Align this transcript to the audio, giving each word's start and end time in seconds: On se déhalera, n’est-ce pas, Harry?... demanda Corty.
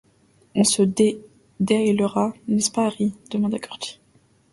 On 0.55 0.63
se 0.63 0.81
déhalera, 1.59 2.33
n’est-ce 2.47 2.71
pas, 2.71 2.87
Harry?... 2.87 3.13
demanda 3.29 3.59
Corty. 3.59 3.99